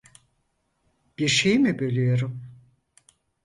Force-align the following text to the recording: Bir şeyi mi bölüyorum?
Bir 1.17 1.27
şeyi 1.27 1.59
mi 1.59 1.79
bölüyorum? 1.79 2.41